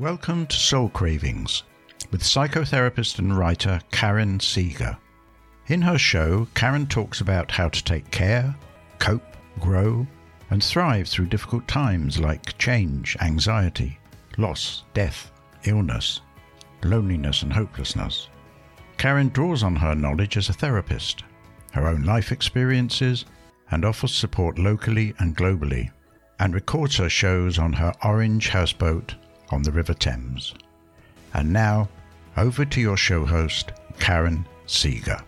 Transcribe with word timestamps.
Welcome 0.00 0.46
to 0.46 0.56
Soul 0.56 0.88
Cravings 0.88 1.64
with 2.10 2.22
psychotherapist 2.22 3.18
and 3.18 3.36
writer 3.36 3.82
Karin 3.90 4.38
Sieger. 4.38 4.96
In 5.66 5.82
her 5.82 5.98
show, 5.98 6.48
Karin 6.54 6.86
talks 6.86 7.20
about 7.20 7.50
how 7.50 7.68
to 7.68 7.84
take 7.84 8.10
care, 8.10 8.56
cope, 8.98 9.36
grow, 9.58 10.06
and 10.48 10.64
thrive 10.64 11.06
through 11.06 11.26
difficult 11.26 11.68
times 11.68 12.18
like 12.18 12.56
change, 12.56 13.14
anxiety, 13.20 13.98
loss, 14.38 14.84
death, 14.94 15.30
illness, 15.64 16.22
loneliness, 16.82 17.42
and 17.42 17.52
hopelessness. 17.52 18.30
Karin 18.96 19.28
draws 19.28 19.62
on 19.62 19.76
her 19.76 19.94
knowledge 19.94 20.38
as 20.38 20.48
a 20.48 20.54
therapist, 20.54 21.24
her 21.72 21.86
own 21.86 22.04
life 22.04 22.32
experiences, 22.32 23.26
and 23.70 23.84
offers 23.84 24.14
support 24.14 24.58
locally 24.58 25.12
and 25.18 25.36
globally, 25.36 25.90
and 26.38 26.54
records 26.54 26.96
her 26.96 27.10
shows 27.10 27.58
on 27.58 27.74
her 27.74 27.92
orange 28.02 28.48
houseboat 28.48 29.14
on 29.52 29.62
the 29.62 29.72
River 29.72 29.94
Thames. 29.94 30.54
And 31.34 31.52
now, 31.52 31.88
over 32.36 32.64
to 32.64 32.80
your 32.80 32.96
show 32.96 33.24
host, 33.24 33.72
Karin 33.98 34.46
Sieger. 34.66 35.22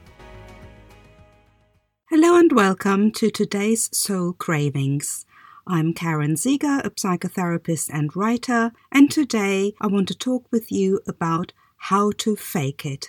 Hello 2.09 2.37
and 2.37 2.53
welcome 2.53 3.11
to 3.13 3.31
today's 3.31 3.89
Soul 3.97 4.35
Cravings. 4.35 5.25
I'm 5.67 5.95
Karin 5.95 6.35
Sieger, 6.35 6.85
a 6.85 6.91
psychotherapist 6.91 7.89
and 7.93 8.15
writer, 8.15 8.73
and 8.91 9.11
today 9.11 9.75
I 9.81 9.87
want 9.87 10.09
to 10.09 10.15
talk 10.15 10.45
with 10.51 10.71
you 10.71 11.01
about 11.07 11.53
how 11.77 12.13
to 12.19 12.37
fake 12.37 12.85
it. 12.85 13.09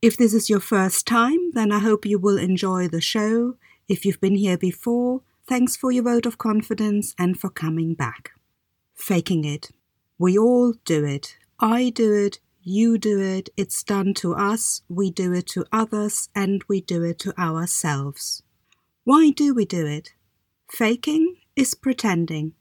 If 0.00 0.16
this 0.16 0.34
is 0.34 0.50
your 0.50 0.60
first 0.60 1.06
time, 1.06 1.52
then 1.52 1.72
I 1.72 1.78
hope 1.78 2.06
you 2.06 2.18
will 2.18 2.38
enjoy 2.38 2.88
the 2.88 3.00
show. 3.00 3.56
If 3.88 4.04
you've 4.04 4.20
been 4.20 4.36
here 4.36 4.58
before, 4.58 5.22
thanks 5.48 5.76
for 5.76 5.90
your 5.90 6.04
vote 6.04 6.26
of 6.26 6.38
confidence 6.38 7.14
and 7.18 7.38
for 7.38 7.50
coming 7.50 7.94
back. 7.94 8.32
Faking 8.94 9.44
it. 9.44 9.70
We 10.18 10.38
all 10.38 10.74
do 10.84 11.04
it. 11.04 11.36
I 11.58 11.90
do 11.90 12.12
it. 12.12 12.38
You 12.62 12.98
do 12.98 13.20
it. 13.20 13.50
It's 13.56 13.82
done 13.82 14.14
to 14.14 14.34
us. 14.34 14.82
We 14.88 15.10
do 15.10 15.32
it 15.32 15.46
to 15.48 15.64
others 15.72 16.28
and 16.34 16.62
we 16.68 16.80
do 16.80 17.02
it 17.02 17.18
to 17.20 17.38
ourselves. 17.38 18.42
Why 19.04 19.30
do 19.30 19.54
we 19.54 19.64
do 19.64 19.86
it? 19.86 20.14
Faking 20.70 21.36
is 21.56 21.74
pretending. 21.74 22.52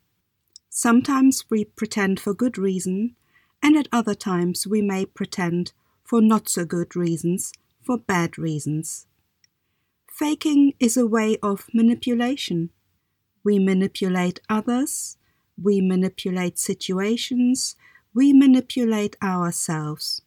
Sometimes 0.70 1.46
we 1.50 1.66
pretend 1.66 2.20
for 2.20 2.34
good 2.34 2.58
reason, 2.58 3.16
and 3.62 3.78
at 3.78 3.88
other 3.92 4.16
times 4.16 4.66
we 4.68 4.82
may 4.82 5.06
pretend 5.06 5.72
for 6.04 6.22
not 6.22 6.50
so 6.50 6.66
good 6.66 6.96
reasons, 6.96 7.54
for 7.82 7.98
bad 7.98 8.38
reasons. 8.38 9.06
Faking 10.08 10.74
is 10.80 10.98
a 10.98 11.08
way 11.08 11.38
of 11.44 11.68
manipulation. 11.74 12.72
We 13.44 13.60
manipulate 13.60 14.42
others, 14.50 15.18
we 15.62 15.82
manipulate 15.82 16.58
situations, 16.60 17.76
we 18.14 18.34
manipulate 18.34 19.16
ourselves, 19.22 20.22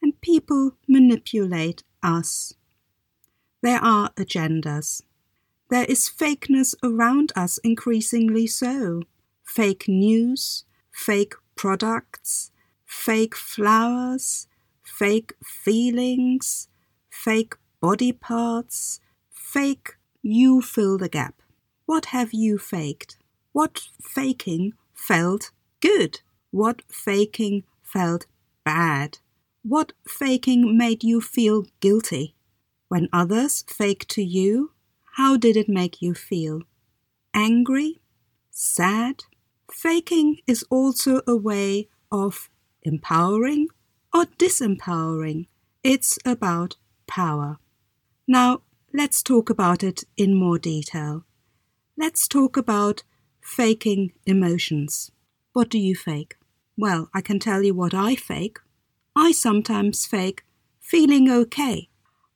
and 0.00 0.20
people 0.20 0.76
manipulate 0.88 1.82
us. 2.02 2.54
There 3.62 3.82
are 3.82 4.10
agendas. 4.16 5.02
There 5.70 5.84
is 5.84 6.08
fakeness 6.08 6.74
around 6.82 7.32
us 7.36 7.58
increasingly 7.58 8.46
so. 8.46 9.02
Fake 9.44 9.86
news, 9.88 10.64
fake 10.90 11.34
products, 11.54 12.50
fake 12.84 13.34
flowers, 13.34 14.48
fake 14.82 15.32
feelings, 15.44 16.68
fake 17.08 17.54
body 17.80 18.12
parts, 18.12 19.00
fake 19.30 19.96
you 20.22 20.60
fill 20.60 20.98
the 20.98 21.08
gap. 21.08 21.40
What 21.86 22.06
have 22.06 22.32
you 22.32 22.58
faked? 22.58 23.16
What 23.52 23.80
faking 24.00 24.72
felt 24.94 25.50
good? 25.80 26.20
What 26.50 26.82
faking 26.90 27.64
felt 27.82 28.26
bad? 28.64 29.18
What 29.62 29.92
faking 30.08 30.76
made 30.76 31.04
you 31.04 31.20
feel 31.20 31.66
guilty? 31.80 32.34
When 32.88 33.08
others 33.12 33.64
fake 33.68 34.06
to 34.08 34.22
you, 34.22 34.72
how 35.16 35.36
did 35.36 35.56
it 35.56 35.68
make 35.68 36.00
you 36.00 36.14
feel? 36.14 36.62
Angry? 37.34 38.00
Sad? 38.50 39.24
Faking 39.70 40.38
is 40.46 40.64
also 40.70 41.20
a 41.26 41.36
way 41.36 41.88
of 42.10 42.48
empowering 42.82 43.68
or 44.14 44.24
disempowering. 44.24 45.46
It's 45.82 46.18
about 46.24 46.76
power. 47.06 47.58
Now, 48.26 48.62
let's 48.94 49.22
talk 49.22 49.50
about 49.50 49.82
it 49.82 50.04
in 50.16 50.34
more 50.34 50.58
detail. 50.58 51.24
Let's 51.96 52.26
talk 52.28 52.56
about 52.56 53.02
faking 53.42 54.12
emotions. 54.24 55.10
What 55.52 55.68
do 55.68 55.78
you 55.78 55.94
fake? 55.94 56.36
Well, 56.78 57.10
I 57.12 57.20
can 57.20 57.38
tell 57.38 57.62
you 57.62 57.74
what 57.74 57.92
I 57.92 58.14
fake. 58.14 58.58
I 59.14 59.32
sometimes 59.32 60.06
fake 60.06 60.44
feeling 60.80 61.30
okay. 61.30 61.90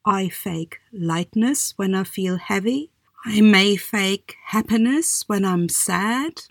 I 0.05 0.29
fake 0.29 0.79
lightness 0.93 1.73
when 1.77 1.95
I 1.95 2.05
feel 2.05 2.37
heavy. 2.37 2.91
I 3.25 3.41
may 3.41 3.77
fake 3.77 4.37
happiness 4.47 5.25
when 5.27 5.45
I'm 5.45 5.69
sad, 5.69 6.43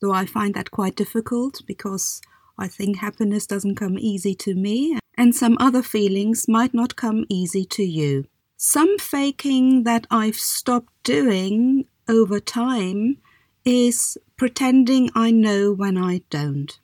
though 0.00 0.12
I 0.12 0.26
find 0.26 0.54
that 0.54 0.70
quite 0.70 0.96
difficult 0.96 1.60
because 1.66 2.20
I 2.58 2.68
think 2.68 2.98
happiness 2.98 3.46
doesn't 3.46 3.76
come 3.76 3.98
easy 3.98 4.34
to 4.36 4.54
me, 4.54 4.98
and 5.16 5.34
some 5.34 5.56
other 5.60 5.82
feelings 5.82 6.48
might 6.48 6.74
not 6.74 6.96
come 6.96 7.24
easy 7.28 7.64
to 7.66 7.82
you. 7.82 8.24
Some 8.56 8.98
faking 8.98 9.84
that 9.84 10.06
I've 10.10 10.36
stopped 10.36 10.92
doing 11.02 11.86
over 12.08 12.40
time 12.40 13.18
is 13.64 14.16
pretending 14.36 15.10
I 15.14 15.30
know 15.30 15.72
when 15.72 15.98
I 15.98 16.22
don't. 16.30 16.78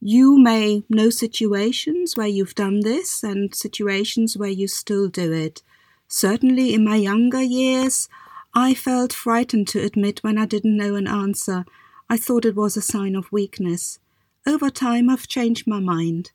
You 0.00 0.38
may 0.38 0.82
know 0.88 1.10
situations 1.10 2.16
where 2.16 2.26
you've 2.26 2.54
done 2.54 2.80
this 2.80 3.22
and 3.22 3.54
situations 3.54 4.36
where 4.36 4.50
you 4.50 4.66
still 4.66 5.08
do 5.08 5.32
it. 5.32 5.62
Certainly 6.08 6.74
in 6.74 6.84
my 6.84 6.96
younger 6.96 7.42
years, 7.42 8.08
I 8.54 8.74
felt 8.74 9.12
frightened 9.12 9.68
to 9.68 9.84
admit 9.84 10.24
when 10.24 10.38
I 10.38 10.46
didn't 10.46 10.76
know 10.76 10.94
an 10.94 11.06
answer. 11.06 11.64
I 12.08 12.16
thought 12.16 12.44
it 12.44 12.56
was 12.56 12.76
a 12.76 12.82
sign 12.82 13.14
of 13.14 13.30
weakness. 13.30 13.98
Over 14.46 14.70
time, 14.70 15.10
I've 15.10 15.28
changed 15.28 15.66
my 15.66 15.80
mind. 15.80 16.32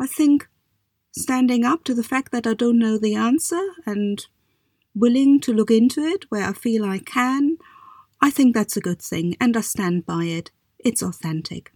I 0.00 0.06
think 0.06 0.48
standing 1.12 1.64
up 1.64 1.84
to 1.84 1.94
the 1.94 2.02
fact 2.02 2.32
that 2.32 2.46
I 2.46 2.54
don't 2.54 2.78
know 2.78 2.98
the 2.98 3.14
answer 3.14 3.62
and 3.84 4.26
willing 4.94 5.38
to 5.40 5.52
look 5.52 5.70
into 5.70 6.00
it 6.02 6.24
where 6.30 6.48
I 6.48 6.52
feel 6.52 6.84
I 6.84 6.98
can 6.98 7.58
I 8.24 8.30
think 8.30 8.54
that's 8.54 8.76
a 8.76 8.80
good 8.80 9.02
thing 9.02 9.36
and 9.40 9.56
I 9.56 9.62
stand 9.62 10.06
by 10.06 10.24
it. 10.24 10.52
It's 10.78 11.02
authentic. 11.02 11.72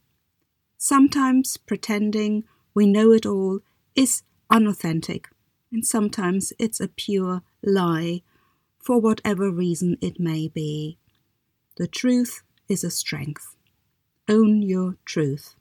Sometimes 0.79 1.57
pretending 1.57 2.45
we 2.73 2.87
know 2.87 3.11
it 3.11 3.27
all 3.27 3.61
is 3.97 4.23
unauthentic, 4.49 5.29
and 5.73 5.85
sometimes 5.85 6.53
it's 6.59 6.79
a 6.79 6.87
pure 6.87 7.43
lie 7.65 8.23
for 8.79 9.01
whatever 9.01 9.51
reason 9.51 9.97
it 10.01 10.21
may 10.21 10.47
be. 10.47 10.99
The 11.79 11.89
truth 11.89 12.43
is 12.69 12.85
a 12.85 12.91
strength. 12.91 13.57
Own 14.29 14.63
your 14.63 14.99
truth. 15.05 15.57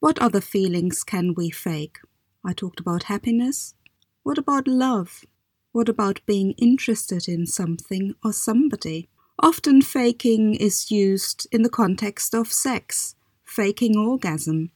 What 0.00 0.18
other 0.20 0.40
feelings 0.40 1.04
can 1.04 1.34
we 1.34 1.50
fake? 1.50 1.98
I 2.44 2.54
talked 2.54 2.80
about 2.80 3.04
happiness. 3.04 3.74
What 4.22 4.38
about 4.38 4.66
love? 4.66 5.24
What 5.72 5.88
about 5.88 6.20
being 6.24 6.52
interested 6.52 7.28
in 7.28 7.44
something 7.46 8.14
or 8.24 8.32
somebody? 8.32 9.10
Often 9.40 9.82
faking 9.82 10.54
is 10.56 10.90
used 10.90 11.46
in 11.52 11.62
the 11.62 11.68
context 11.68 12.34
of 12.34 12.50
sex, 12.50 13.14
faking 13.44 13.96
orgasm. 13.96 14.72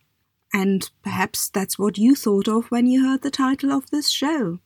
And 0.54 0.88
perhaps 1.02 1.48
that's 1.48 1.78
what 1.78 1.98
you 1.98 2.14
thought 2.14 2.46
of 2.46 2.70
when 2.70 2.86
you 2.86 3.04
heard 3.04 3.22
the 3.22 3.30
title 3.30 3.72
of 3.72 3.90
this 3.90 4.08
show. 4.08 4.60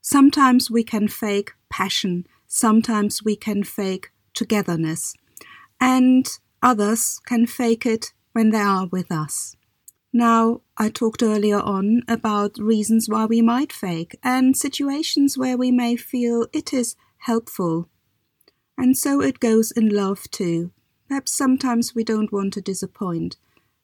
Sometimes 0.00 0.70
we 0.70 0.82
can 0.82 1.06
fake 1.06 1.52
passion, 1.68 2.26
sometimes 2.46 3.22
we 3.22 3.36
can 3.36 3.62
fake 3.62 4.10
togetherness, 4.32 5.14
and 5.78 6.26
others 6.62 7.20
can 7.26 7.46
fake 7.46 7.84
it 7.84 8.12
when 8.32 8.50
they 8.50 8.58
are 8.58 8.86
with 8.86 9.12
us. 9.12 9.54
Now, 10.14 10.62
I 10.78 10.88
talked 10.88 11.22
earlier 11.22 11.60
on 11.60 12.02
about 12.08 12.58
reasons 12.58 13.06
why 13.08 13.26
we 13.26 13.42
might 13.42 13.72
fake 13.72 14.18
and 14.22 14.56
situations 14.56 15.36
where 15.36 15.58
we 15.58 15.70
may 15.70 15.96
feel 15.96 16.46
it 16.52 16.72
is 16.72 16.96
helpful 17.18 17.88
and 18.76 18.96
so 18.96 19.20
it 19.20 19.40
goes 19.40 19.70
in 19.70 19.88
love 19.88 20.30
too. 20.30 20.72
Perhaps 21.08 21.32
sometimes 21.32 21.94
we 21.94 22.04
don't 22.04 22.32
want 22.32 22.54
to 22.54 22.60
disappoint. 22.60 23.36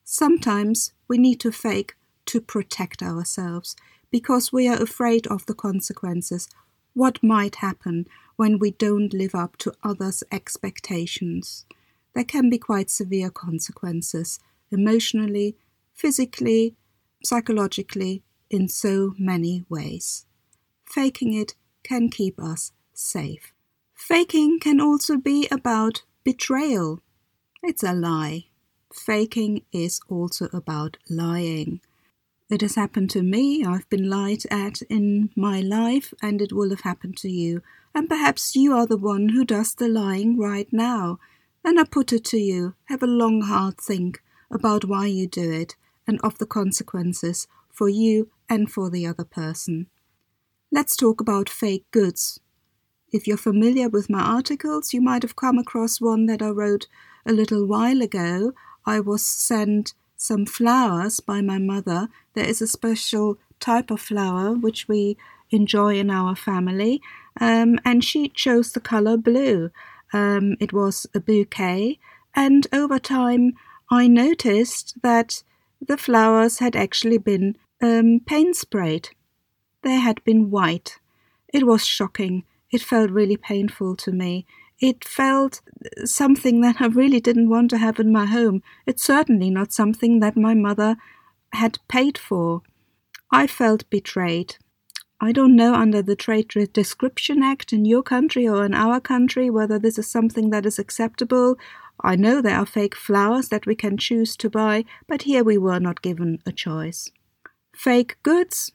Sometimes 0.05 0.93
we 1.09 1.19
need 1.19 1.41
to 1.41 1.53
fake 1.53 1.95
to 2.27 2.41
protect 2.41 3.03
ourselves 3.03 3.77
because 4.11 4.53
we 4.53 4.67
are 4.69 4.81
afraid 4.83 5.27
of 5.27 5.47
the 5.47 5.55
consequences. 5.55 6.49
What 6.95 7.23
might 7.23 7.57
happen 7.57 8.07
when 8.37 8.59
we 8.59 8.71
don't 8.71 9.13
live 9.13 9.35
up 9.35 9.57
to 9.59 9.75
others' 9.83 10.25
expectations? 10.33 11.67
There 12.15 12.25
can 12.25 12.49
be 12.49 12.59
quite 12.59 12.91
severe 12.91 13.31
consequences 13.31 14.41
emotionally, 14.71 15.57
physically, 15.95 16.75
psychologically, 17.25 18.23
in 18.51 18.69
so 18.69 19.15
many 19.19 19.65
ways. 19.69 20.25
Faking 20.87 21.35
it 21.35 21.55
can 21.83 22.09
keep 22.09 22.41
us 22.41 22.73
safe. 22.95 23.53
Faking 23.99 24.61
can 24.61 24.81
also 24.81 25.17
be 25.17 25.49
about 25.51 26.03
betrayal. 26.25 27.01
It's 27.65 27.83
a 27.83 27.93
lie. 27.93 28.47
Faking 28.95 29.63
is 29.73 30.01
also 30.09 30.49
about 30.53 30.97
lying. 31.11 31.81
It 32.49 32.61
has 32.63 32.77
happened 32.77 33.11
to 33.11 33.23
me, 33.23 33.65
I've 33.65 33.91
been 33.91 34.09
lied 34.09 34.45
at 34.51 34.81
in 34.83 35.31
my 35.35 35.61
life, 35.61 36.15
and 36.23 36.41
it 36.41 36.53
will 36.53 36.71
have 36.71 36.83
happened 36.83 37.17
to 37.19 37.29
you. 37.29 37.61
And 37.93 38.09
perhaps 38.09 38.55
you 38.55 38.73
are 38.73 38.87
the 38.87 38.97
one 38.97 39.31
who 39.31 39.45
does 39.45 39.75
the 39.75 39.89
lying 39.89 40.39
right 40.39 40.73
now. 40.73 41.19
And 41.65 41.79
I 41.79 41.85
put 41.85 42.13
it 42.13 42.25
to 42.27 42.39
you 42.39 42.75
have 42.85 43.03
a 43.03 43.07
long, 43.07 43.43
hard 43.43 43.79
think 43.79 44.23
about 44.49 44.85
why 44.85 45.07
you 45.07 45.27
do 45.27 45.51
it 45.51 45.75
and 46.07 46.21
of 46.23 46.39
the 46.39 46.47
consequences 46.47 47.49
for 47.69 47.89
you 47.89 48.31
and 48.49 48.71
for 48.71 48.89
the 48.91 49.07
other 49.07 49.25
person. 49.25 49.89
Let's 50.71 50.97
talk 50.97 51.21
about 51.21 51.49
fake 51.51 51.91
goods. 51.91 52.41
If 53.11 53.27
you're 53.27 53.39
familiar 53.39 53.89
with 53.89 54.11
my 54.11 54.21
articles, 54.21 54.93
you 54.93 55.01
might 55.01 55.23
have 55.23 55.37
come 55.37 55.59
across 55.59 56.01
one 56.01 56.27
that 56.27 56.43
I 56.43 56.49
wrote 56.51 56.87
a 57.25 57.33
little 57.33 57.67
while 57.67 58.03
ago. 58.03 58.53
I 58.85 59.01
was 59.01 59.25
sent 59.25 59.95
some 60.17 60.45
flowers 60.45 61.21
by 61.21 61.41
my 61.41 61.59
mother. 61.59 62.09
There 62.35 62.45
is 62.45 62.61
a 62.61 62.67
special 62.67 63.39
type 63.61 63.91
of 63.91 64.01
flower 64.01 64.53
which 64.53 64.89
we 64.89 65.17
enjoy 65.51 65.99
in 65.99 66.11
our 66.11 66.37
family, 66.37 67.01
um, 67.41 67.79
and 67.85 68.05
she 68.05 68.29
chose 68.29 68.73
the 68.73 68.81
color 68.81 69.17
blue. 69.17 69.71
Um, 70.13 70.57
it 70.61 70.75
was 70.75 71.07
a 71.15 71.21
bouquet, 71.21 71.99
and 72.35 72.67
over 72.75 72.99
time 72.99 73.55
I 73.91 74.07
noticed 74.07 74.97
that 75.03 75.43
the 75.81 75.97
flowers 75.97 76.59
had 76.59 76.77
actually 76.77 77.19
been 77.19 77.57
um, 77.81 78.21
paint 78.27 78.57
sprayed. 78.57 79.11
They 79.83 79.97
had 79.97 80.23
been 80.25 80.51
white. 80.51 80.99
It 81.55 81.67
was 81.67 81.87
shocking. 81.87 82.45
It 82.71 82.83
felt 82.83 83.11
really 83.11 83.37
painful 83.37 83.97
to 83.97 84.13
me. 84.13 84.47
It 84.81 85.05
felt 85.05 85.61
something 86.05 86.61
that 86.61 86.81
I 86.81 86.87
really 86.87 87.21
didn't 87.21 87.49
want 87.49 87.71
to 87.71 87.79
have 87.79 87.99
in 87.99 88.13
my 88.13 88.27
home. 88.27 88.63
It's 88.87 89.05
certainly 89.05 89.51
not 89.51 89.73
something 89.73 90.21
that 90.21 90.37
my 90.37 90.55
mother 90.55 90.97
had 91.53 91.79
paid 91.89 92.17
for. 92.17 92.63
I 93.31 93.47
felt 93.47 93.89
betrayed. 93.91 94.57
I 95.21 95.33
don't 95.33 95.57
know 95.57 95.75
under 95.75 96.01
the 96.01 96.15
Trade 96.15 96.49
Description 96.73 97.43
Act 97.43 97.73
in 97.73 97.85
your 97.85 98.05
country 98.05 98.47
or 98.47 98.65
in 98.65 98.73
our 98.73 99.01
country 99.01 99.51
whether 99.51 99.79
this 99.79 99.99
is 99.99 100.09
something 100.09 100.51
that 100.51 100.65
is 100.65 100.79
acceptable. 100.79 101.59
I 102.01 102.15
know 102.15 102.41
there 102.41 102.57
are 102.57 102.67
fake 102.67 102.95
flowers 102.95 103.49
that 103.49 103.67
we 103.67 103.75
can 103.75 103.97
choose 103.97 104.37
to 104.37 104.49
buy, 104.49 104.85
but 105.09 105.23
here 105.23 105.43
we 105.43 105.59
were 105.59 105.81
not 105.81 106.03
given 106.03 106.39
a 106.47 106.53
choice. 106.53 107.11
Fake 107.75 108.17
goods. 108.23 108.71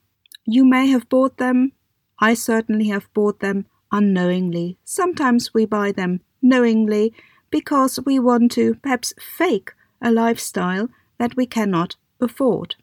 You 0.45 0.65
may 0.65 0.87
have 0.87 1.07
bought 1.07 1.37
them. 1.37 1.71
I 2.19 2.33
certainly 2.33 2.89
have 2.89 3.07
bought 3.13 3.39
them 3.39 3.67
unknowingly. 3.93 4.77
Sometimes 4.83 5.53
we 5.53 5.65
buy 5.65 5.93
them 5.93 6.19
knowingly 6.41 7.13
because 7.49 7.99
we 8.05 8.19
want 8.19 8.51
to 8.53 8.75
perhaps 8.75 9.13
fake 9.21 9.71
a 10.01 10.11
lifestyle 10.11 10.89
that 11.19 11.37
we 11.37 11.45
cannot 11.45 11.95
afford. 12.19 12.75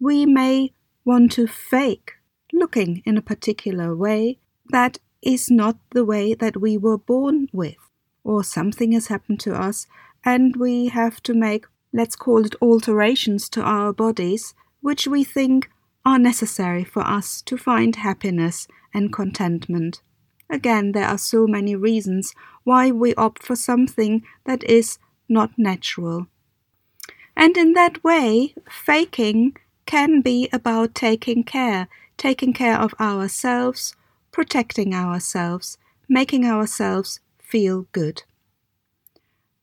We 0.00 0.26
may 0.26 0.72
want 1.04 1.30
to 1.32 1.46
fake 1.46 2.14
looking 2.52 3.02
in 3.04 3.16
a 3.16 3.22
particular 3.22 3.94
way 3.94 4.38
that 4.70 4.98
is 5.22 5.50
not 5.50 5.76
the 5.90 6.04
way 6.04 6.34
that 6.34 6.56
we 6.60 6.78
were 6.78 6.98
born 6.98 7.48
with, 7.52 7.76
or 8.24 8.42
something 8.42 8.92
has 8.92 9.08
happened 9.08 9.40
to 9.40 9.54
us 9.54 9.86
and 10.24 10.56
we 10.56 10.88
have 10.88 11.22
to 11.22 11.34
make, 11.34 11.66
let's 11.92 12.16
call 12.16 12.44
it 12.44 12.56
alterations 12.60 13.48
to 13.50 13.62
our 13.62 13.92
bodies, 13.92 14.54
which 14.80 15.06
we 15.06 15.22
think 15.22 15.70
are 16.04 16.18
necessary 16.18 16.84
for 16.84 17.02
us 17.02 17.42
to 17.42 17.56
find 17.56 17.96
happiness 17.96 18.66
and 18.94 19.12
contentment. 19.12 20.00
Again, 20.48 20.92
there 20.92 21.06
are 21.06 21.18
so 21.18 21.46
many 21.46 21.74
reasons 21.74 22.34
why 22.64 22.90
we 22.90 23.14
opt 23.14 23.42
for 23.42 23.56
something 23.56 24.22
that 24.44 24.62
is 24.64 24.98
not 25.28 25.50
natural. 25.58 26.28
And 27.36 27.56
in 27.56 27.74
that 27.74 28.02
way, 28.02 28.54
faking 28.70 29.56
can 29.84 30.20
be 30.20 30.48
about 30.52 30.94
taking 30.94 31.44
care, 31.44 31.88
taking 32.16 32.52
care 32.52 32.78
of 32.78 32.94
ourselves, 32.98 33.94
protecting 34.32 34.94
ourselves, 34.94 35.78
making 36.08 36.44
ourselves 36.44 37.20
feel 37.38 37.86
good. 37.92 38.22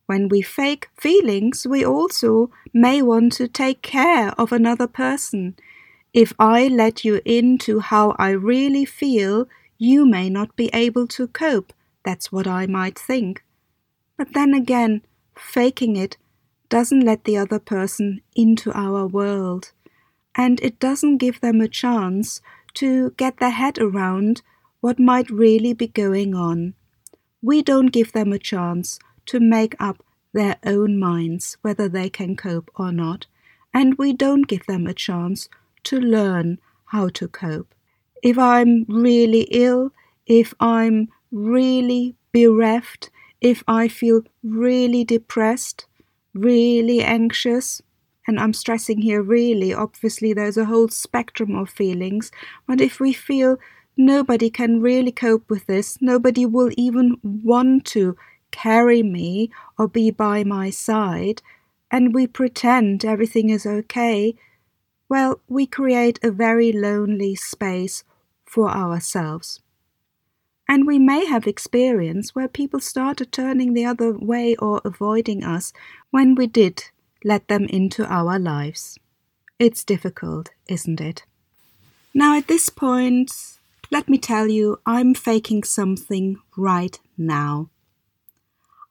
When 0.05 0.27
we 0.27 0.41
fake 0.41 0.89
feelings, 0.97 1.65
we 1.65 1.85
also 1.85 2.51
may 2.73 3.01
want 3.01 3.33
to 3.33 3.47
take 3.47 3.81
care 3.81 4.31
of 4.37 4.51
another 4.51 4.87
person. 4.87 5.55
If 6.13 6.33
I 6.37 6.67
let 6.67 7.03
you 7.03 7.21
into 7.25 7.79
how 7.79 8.15
I 8.19 8.31
really 8.31 8.85
feel, 8.85 9.47
you 9.83 10.05
may 10.05 10.29
not 10.29 10.55
be 10.55 10.69
able 10.73 11.05
to 11.05 11.27
cope. 11.27 11.73
That's 12.05 12.31
what 12.31 12.47
I 12.47 12.67
might 12.67 12.97
think. 12.97 13.43
But 14.17 14.33
then 14.33 14.53
again, 14.53 15.01
faking 15.37 15.97
it 15.97 16.15
doesn't 16.69 17.01
let 17.01 17.25
the 17.25 17.37
other 17.37 17.59
person 17.59 18.21
into 18.33 18.71
our 18.71 19.05
world. 19.05 19.73
And 20.35 20.61
it 20.61 20.79
doesn't 20.79 21.17
give 21.17 21.41
them 21.41 21.59
a 21.59 21.67
chance 21.67 22.39
to 22.75 23.11
get 23.17 23.37
their 23.37 23.49
head 23.49 23.77
around 23.77 24.41
what 24.79 24.99
might 24.99 25.29
really 25.29 25.73
be 25.73 25.87
going 25.87 26.33
on. 26.33 26.75
We 27.41 27.61
don't 27.61 27.91
give 27.91 28.13
them 28.13 28.31
a 28.31 28.39
chance 28.39 28.99
to 29.25 29.41
make 29.41 29.75
up 29.81 30.01
their 30.31 30.55
own 30.65 30.97
minds 30.97 31.57
whether 31.61 31.89
they 31.89 32.09
can 32.09 32.37
cope 32.37 32.71
or 32.75 32.93
not, 32.93 33.27
and 33.73 33.97
we 33.97 34.13
don't 34.13 34.47
give 34.47 34.65
them 34.65 34.87
a 34.87 34.93
chance 34.93 35.49
to 35.83 35.99
learn 35.99 36.59
how 36.85 37.09
to 37.09 37.27
cope 37.27 37.75
if 38.23 38.39
I'm 38.39 38.85
really 38.87 39.41
ill, 39.51 39.91
if 40.25 40.53
I'm 40.59 41.09
really 41.31 42.15
bereft, 42.31 43.11
if 43.41 43.63
I 43.67 43.89
feel 43.89 44.21
really 44.41 45.03
depressed, 45.03 45.85
really 46.33 47.03
anxious, 47.03 47.81
and 48.25 48.39
I'm 48.39 48.53
stressing 48.53 49.01
here 49.01 49.21
really, 49.21 49.73
obviously, 49.73 50.31
there's 50.31 50.55
a 50.55 50.65
whole 50.65 50.87
spectrum 50.87 51.53
of 51.53 51.69
feelings, 51.69 52.31
but 52.65 52.79
if 52.79 53.01
we 53.01 53.11
feel 53.11 53.57
nobody 53.97 54.49
can 54.49 54.81
really 54.81 55.11
cope 55.11 55.49
with 55.49 55.65
this, 55.65 55.97
nobody 56.01 56.45
will 56.45 56.71
even 56.77 57.17
want 57.21 57.83
to 57.87 58.15
carry 58.51 59.03
me 59.03 59.51
or 59.77 59.89
be 59.89 60.11
by 60.11 60.45
my 60.45 60.69
side, 60.69 61.41
and 61.91 62.13
we 62.13 62.25
pretend 62.25 63.03
everything 63.03 63.49
is 63.49 63.65
okay, 63.65 64.33
well, 65.09 65.41
we 65.49 65.67
create 65.67 66.19
a 66.23 66.31
very 66.31 66.71
lonely 66.71 67.35
space 67.35 68.05
for 68.53 68.69
ourselves. 68.69 69.61
And 70.69 70.85
we 70.85 70.99
may 70.99 71.25
have 71.25 71.47
experience 71.47 72.35
where 72.35 72.47
people 72.47 72.79
started 72.79 73.31
turning 73.31 73.73
the 73.73 73.85
other 73.85 74.13
way 74.13 74.55
or 74.57 74.79
avoiding 74.85 75.43
us 75.43 75.73
when 76.11 76.35
we 76.35 76.45
did 76.45 76.83
let 77.25 77.47
them 77.47 77.65
into 77.65 78.05
our 78.05 78.37
lives. 78.37 78.99
It's 79.57 79.83
difficult, 79.83 80.51
isn't 80.67 81.01
it? 81.01 81.23
Now, 82.13 82.37
at 82.37 82.47
this 82.47 82.69
point, 82.69 83.31
let 83.89 84.07
me 84.07 84.19
tell 84.19 84.47
you, 84.47 84.79
I'm 84.85 85.15
faking 85.15 85.63
something 85.63 86.37
right 86.55 86.99
now. 87.17 87.69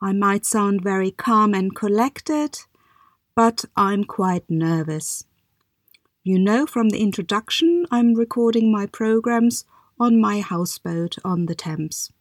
I 0.00 0.12
might 0.12 0.44
sound 0.44 0.82
very 0.82 1.12
calm 1.12 1.54
and 1.54 1.72
collected, 1.72 2.58
but 3.36 3.64
I'm 3.76 4.02
quite 4.02 4.44
nervous. 4.50 5.24
You 6.24 6.38
know 6.38 6.66
from 6.66 6.90
the 6.90 7.02
introduction, 7.02 7.84
I'm 7.90 8.14
recording 8.14 8.70
my 8.70 8.86
programs 8.86 9.64
on 9.98 10.20
my 10.20 10.40
houseboat 10.40 11.16
on 11.24 11.46
the 11.46 11.56
Thames. 11.56 12.12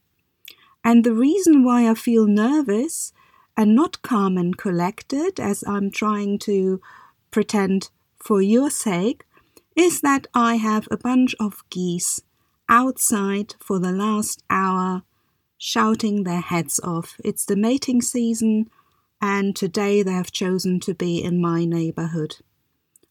And 0.84 1.03
the 1.03 1.13
reason 1.13 1.63
why 1.63 1.88
I 1.88 1.93
feel 1.93 2.25
nervous 2.25 3.13
and 3.55 3.75
not 3.75 4.01
calm 4.01 4.39
and 4.39 4.58
collected, 4.58 5.39
as 5.39 5.63
I'm 5.67 5.91
trying 5.91 6.39
to 6.39 6.81
pretend 7.29 7.91
for 8.17 8.41
your 8.41 8.72
sake, 8.72 9.24
is 9.75 10.01
that 10.01 10.25
I 10.34 10.55
have 10.55 10.88
a 10.89 10.98
bunch 10.98 11.36
of 11.39 11.63
geese 11.70 12.22
outside 12.67 13.53
for 13.60 13.77
the 13.77 13.91
last 13.91 14.41
hour 14.50 15.03
shouting 15.60 16.24
their 16.24 16.41
heads 16.41 16.79
off. 16.84 17.17
It's 17.24 17.46
the 17.46 17.55
mating 17.55 18.01
season, 18.01 18.72
and 19.22 19.55
today 19.55 20.01
they 20.01 20.13
have 20.13 20.31
chosen 20.31 20.79
to 20.79 20.96
be 20.96 21.24
in 21.24 21.39
my 21.39 21.65
neighborhood. 21.65 22.38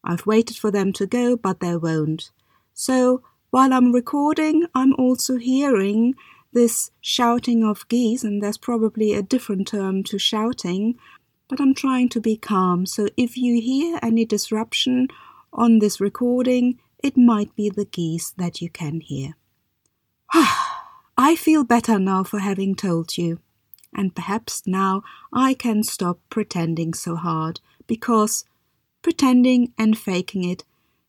I've 0.05 0.27
waited 0.27 0.57
for 0.57 0.71
them 0.71 0.93
to 0.95 1.07
go, 1.07 1.37
but 1.37 1.61
they 1.61 1.77
won't. 1.77 2.31
So 2.75 3.23
while 3.51 3.73
I'm 3.73 3.93
recording, 3.93 4.67
I'm 4.75 4.95
also 4.95 5.37
hearing 5.37 6.15
this 6.53 6.91
shouting 7.01 7.63
of 7.65 7.87
geese, 7.89 8.25
and 8.25 8.43
there's 8.43 8.59
probably 8.59 9.13
a 9.13 9.23
different 9.23 9.69
term 9.69 10.03
to 10.05 10.19
shouting, 10.19 10.99
but 11.49 11.61
I'm 11.61 11.75
trying 11.75 12.09
to 12.11 12.21
be 12.21 12.37
calm. 12.37 12.87
So 12.87 13.09
if 13.17 13.37
you 13.37 13.61
hear 13.61 13.99
any 14.03 14.25
disruption 14.25 15.09
on 15.53 15.79
this 15.79 16.01
recording, 16.01 16.79
it 17.03 17.17
might 17.17 17.55
be 17.55 17.71
the 17.71 17.85
geese 17.85 18.31
that 18.37 18.61
you 18.61 18.71
can 18.71 19.01
hear. 19.01 19.35
I 21.17 21.37
feel 21.37 21.65
better 21.65 21.99
now 21.99 22.25
for 22.25 22.39
having 22.39 22.75
told 22.75 23.19
you, 23.19 23.41
and 23.95 24.15
perhaps 24.15 24.63
now 24.67 25.03
I 25.33 25.55
can 25.55 25.83
stop 25.83 26.19
pretending 26.31 26.95
so 26.95 27.17
hard 27.17 27.61
because 27.87 28.45
Pretending 29.03 29.73
and 29.79 29.97
faking 29.99 30.45
it 30.45 30.65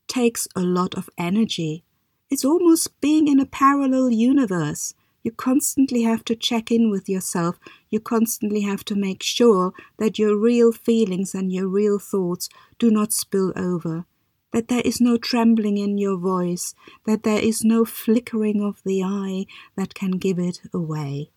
takes 0.07 0.48
a 0.55 0.62
lot 0.62 0.95
of 0.95 1.10
energy. 1.17 1.83
It's 2.29 2.45
almost 2.45 3.00
being 3.01 3.27
in 3.27 3.39
a 3.39 3.45
parallel 3.45 4.10
universe. 4.10 4.93
You 5.24 5.31
constantly 5.31 6.03
have 6.03 6.24
to 6.25 6.36
check 6.36 6.71
in 6.71 6.89
with 6.89 7.07
yourself. 7.07 7.60
You 7.89 8.00
constantly 8.00 8.62
have 8.62 8.83
to 8.86 8.95
make 8.95 9.21
sure 9.21 9.74
that 9.98 10.17
your 10.17 10.36
real 10.38 10.71
feelings 10.71 11.36
and 11.36 11.51
your 11.51 11.67
real 11.67 12.00
thoughts 12.00 12.50
do 12.79 12.89
not 12.89 13.13
spill 13.13 13.53
over. 13.55 14.05
that 14.51 14.67
there 14.67 14.81
is 14.81 15.00
no 15.00 15.17
trembling 15.17 15.77
in 15.77 15.98
your 15.98 16.17
voice, 16.17 16.75
that 17.05 17.24
there 17.24 17.39
is 17.39 17.63
no 17.63 17.86
flickering 17.86 18.62
of 18.62 18.81
the 18.83 19.03
eye 19.03 19.45
that 19.75 19.93
can 19.93 20.12
give 20.12 20.38
it 20.38 20.60
away. 20.74 21.29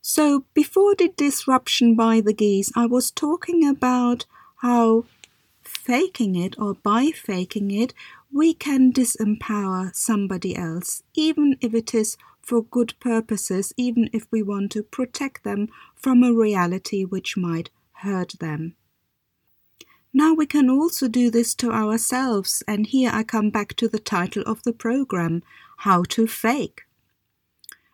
So, 0.00 0.44
before 0.52 0.96
the 0.96 1.12
disruption 1.16 1.94
by 1.94 2.20
the 2.20 2.32
geese, 2.32 2.72
I 2.74 2.86
was 2.86 3.12
talking 3.12 3.66
about 3.68 4.26
how 4.56 5.04
faking 5.82 6.36
it 6.36 6.54
or 6.58 6.74
by 6.74 7.10
faking 7.10 7.70
it, 7.70 7.92
we 8.32 8.54
can 8.54 8.92
disempower 8.92 9.94
somebody 9.94 10.56
else, 10.56 11.02
even 11.14 11.56
if 11.60 11.74
it 11.74 11.92
is 11.92 12.16
for 12.40 12.62
good 12.62 12.94
purposes, 13.00 13.74
even 13.76 14.08
if 14.12 14.26
we 14.30 14.42
want 14.42 14.70
to 14.72 14.82
protect 14.82 15.42
them 15.42 15.68
from 15.94 16.22
a 16.22 16.32
reality 16.32 17.04
which 17.04 17.36
might 17.36 17.70
hurt 18.02 18.34
them. 18.38 18.74
Now 20.12 20.34
we 20.34 20.46
can 20.46 20.70
also 20.70 21.08
do 21.08 21.30
this 21.30 21.54
to 21.56 21.72
ourselves, 21.72 22.62
and 22.68 22.86
here 22.86 23.10
I 23.12 23.22
come 23.24 23.50
back 23.50 23.74
to 23.76 23.88
the 23.88 23.98
title 23.98 24.42
of 24.46 24.62
the 24.62 24.72
program 24.72 25.42
How 25.78 26.02
to 26.10 26.26
Fake. 26.26 26.82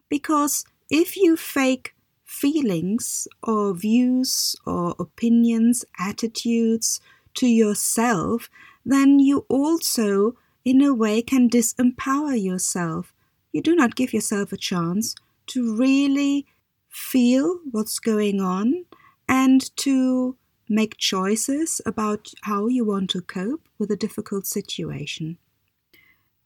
Because 0.09 0.65
if 0.91 1.17
you 1.17 1.37
fake 1.37 1.95
feelings 2.25 3.29
or 3.43 3.73
views 3.73 4.57
or 4.67 4.95
opinions, 4.99 5.85
attitudes 5.99 7.01
to 7.39 7.47
yourself, 7.47 8.51
then 8.85 9.19
you 9.21 9.47
also, 9.49 10.37
in 10.65 10.83
a 10.83 10.93
way, 10.93 11.23
can 11.23 11.49
disempower 11.49 12.41
yourself. 12.41 13.15
You 13.53 13.63
do 13.63 13.75
not 13.75 13.97
give 13.97 14.13
yourself 14.13 14.53
a 14.53 14.57
chance 14.57 15.15
to 15.49 15.77
really 15.77 16.47
feel 16.89 17.61
what's 17.71 17.99
going 17.99 18.41
on 18.41 18.85
and 19.29 19.75
to 19.77 20.37
make 20.69 20.97
choices 20.97 21.81
about 21.87 22.33
how 22.43 22.67
you 22.67 22.85
want 22.85 23.11
to 23.11 23.23
cope 23.23 23.69
with 23.79 23.91
a 23.91 23.97
difficult 23.97 24.47
situation. 24.47 25.39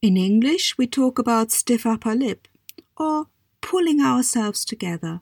In 0.01 0.17
English, 0.17 0.77
we 0.77 0.87
talk 0.87 1.19
about 1.19 1.51
stiff 1.51 1.87
upper 1.87 2.15
lip 2.15 2.49
or 2.97 3.27
pulling 3.61 4.01
ourselves 4.01 4.65
together, 4.65 5.21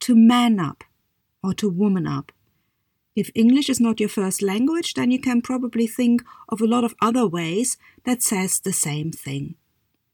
to 0.00 0.16
man 0.16 0.58
up 0.58 0.82
or 1.42 1.54
to 1.54 1.68
woman 1.68 2.06
up. 2.06 2.32
If 3.16 3.30
English 3.34 3.70
is 3.70 3.80
not 3.80 4.00
your 4.00 4.08
first 4.08 4.42
language, 4.42 4.94
then 4.94 5.10
you 5.10 5.20
can 5.20 5.40
probably 5.40 5.86
think 5.86 6.22
of 6.48 6.60
a 6.60 6.66
lot 6.66 6.84
of 6.84 6.94
other 7.00 7.26
ways 7.26 7.76
that 8.04 8.22
says 8.22 8.58
the 8.58 8.72
same 8.72 9.12
thing. 9.12 9.54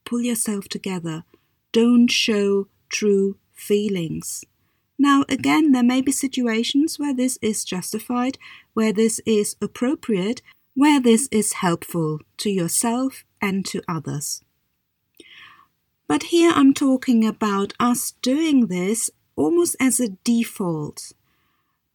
Pull 0.04 0.20
yourself 0.20 0.68
together. 0.68 1.24
Don't 1.72 2.10
show 2.10 2.68
true 2.88 3.38
feelings. 3.52 4.44
Now, 4.98 5.24
again, 5.30 5.72
there 5.72 5.82
may 5.82 6.02
be 6.02 6.12
situations 6.12 6.98
where 6.98 7.14
this 7.14 7.38
is 7.40 7.64
justified, 7.64 8.36
where 8.74 8.92
this 8.92 9.18
is 9.24 9.56
appropriate, 9.62 10.42
where 10.74 11.00
this 11.00 11.26
is 11.32 11.54
helpful 11.54 12.18
to 12.38 12.50
yourself 12.50 13.24
and 13.40 13.64
to 13.66 13.82
others. 13.88 14.42
But 16.06 16.24
here 16.24 16.52
I'm 16.54 16.74
talking 16.74 17.26
about 17.26 17.72
us 17.80 18.12
doing 18.20 18.66
this 18.66 19.10
almost 19.36 19.76
as 19.80 20.00
a 20.00 20.10
default, 20.24 21.12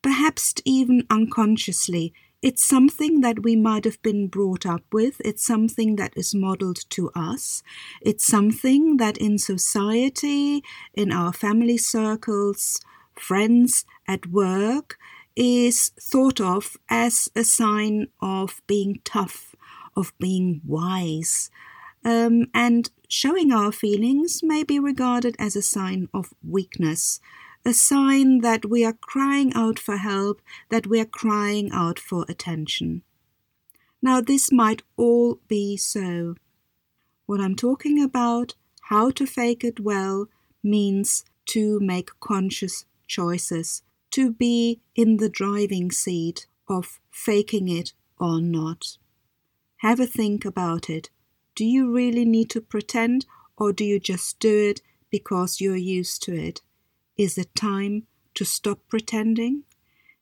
perhaps 0.06 0.54
even 0.66 1.04
unconsciously. 1.10 2.14
It's 2.44 2.64
something 2.64 3.22
that 3.22 3.42
we 3.42 3.56
might 3.56 3.86
have 3.86 4.00
been 4.04 4.28
brought 4.28 4.64
up 4.64 4.84
with. 4.94 5.20
It's 5.26 5.44
something 5.44 5.96
that 5.96 6.14
is 6.16 6.36
modeled 6.36 6.88
to 6.92 7.10
us. 7.16 7.64
It's 8.02 8.24
something 8.24 8.98
that 8.98 9.18
in 9.18 9.40
society, 9.40 10.64
in 10.94 11.12
our 11.12 11.34
family 11.34 11.78
circles, 11.78 12.80
friends 13.16 13.84
at 14.08 14.28
work 14.28 15.00
is 15.36 15.90
thought 16.00 16.40
of 16.40 16.78
as 16.88 17.28
a 17.36 17.44
sign 17.44 18.10
of 18.22 18.62
being 18.68 19.00
tough, 19.04 19.56
of 19.98 20.14
being 20.20 20.62
wise. 20.68 21.50
Um, 22.04 22.46
and 22.54 22.92
showing 23.10 23.52
our 23.52 23.72
feelings 23.72 24.42
may 24.44 24.64
be 24.64 24.78
regarded 24.78 25.36
as 25.40 25.56
a 25.56 25.64
sign 25.64 26.10
of 26.14 26.32
weakness, 26.48 27.20
a 27.66 27.74
sign 27.74 28.42
that 28.42 28.70
we 28.70 28.86
are 28.86 28.94
crying 28.94 29.52
out 29.56 29.80
for 29.80 29.98
help, 29.98 30.42
that 30.70 30.86
we 30.86 31.00
are 31.00 31.06
crying 31.06 31.70
out 31.72 31.98
for 31.98 32.26
attention. 32.30 33.02
Now, 34.02 34.22
this 34.22 34.52
might 34.52 34.84
all 34.98 35.40
be 35.48 35.76
so. 35.78 36.36
What 37.26 37.42
I'm 37.42 37.56
talking 37.56 38.02
about, 38.04 38.54
how 38.82 39.10
to 39.12 39.26
fake 39.26 39.64
it 39.64 39.80
well, 39.80 40.28
means 40.62 41.26
to 41.48 41.80
make 41.80 42.20
conscious 42.20 42.86
choices 43.08 43.82
to 44.12 44.32
be 44.32 44.80
in 44.96 45.18
the 45.18 45.30
driving 45.30 45.92
seat 45.92 46.48
of 46.68 47.00
faking 47.12 47.68
it 47.68 47.94
or 48.20 48.40
not. 48.40 48.98
Have 49.78 50.00
a 50.00 50.06
think 50.06 50.46
about 50.46 50.90
it. 50.90 51.10
Do 51.56 51.66
you 51.66 51.92
really 51.92 52.26
need 52.26 52.50
to 52.52 52.62
pretend 52.62 53.26
or 53.58 53.74
do 53.74 53.84
you 53.84 54.00
just 54.00 54.40
do 54.40 54.70
it 54.70 54.82
because 55.10 55.60
you're 55.60 55.76
used 55.76 56.22
to 56.24 56.36
it? 56.36 56.62
Is 57.18 57.38
it 57.38 57.56
time 57.56 58.08
to 58.34 58.44
stop 58.44 58.80
pretending? 58.90 59.64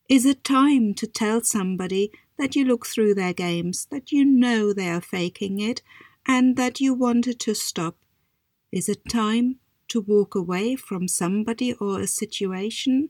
Is 0.07 0.25
it 0.25 0.43
time 0.43 0.93
to 0.95 1.07
tell 1.07 1.41
somebody 1.41 2.12
that 2.38 2.55
you 2.55 2.65
look 2.65 2.85
through 2.85 3.15
their 3.15 3.33
games, 3.33 3.88
that 3.89 4.12
you 4.12 4.23
know 4.23 4.73
they 4.73 4.89
are 4.89 5.01
faking 5.01 5.59
it, 5.59 5.81
and 6.27 6.55
that 6.55 6.79
you 6.79 6.93
wanted 6.93 7.39
to 7.41 7.55
stop? 7.55 7.97
Is 8.71 8.88
it 8.89 9.09
time 9.09 9.57
to 9.88 10.01
walk 10.01 10.35
away 10.35 10.75
from 10.75 11.07
somebody 11.07 11.73
or 11.73 12.00
a 12.00 12.07
situation? 12.07 13.07